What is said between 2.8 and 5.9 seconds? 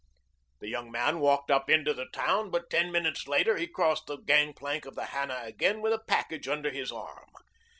minutes later he crossed the gangplank of the Hannah again